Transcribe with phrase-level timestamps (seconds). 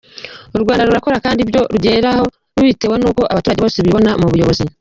[0.55, 2.23] U Rwanda rurakora kandi ibyo rugeraho
[2.57, 4.63] rubiterwa n’uko abaturage bose bibona mu buyobozi.